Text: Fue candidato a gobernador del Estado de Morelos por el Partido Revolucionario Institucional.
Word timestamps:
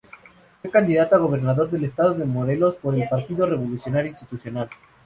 Fue 0.63 0.71
candidato 0.71 1.15
a 1.15 1.19
gobernador 1.19 1.69
del 1.69 1.83
Estado 1.83 2.15
de 2.15 2.25
Morelos 2.25 2.75
por 2.77 2.95
el 2.95 3.07
Partido 3.07 3.45
Revolucionario 3.45 4.09
Institucional. 4.09 4.67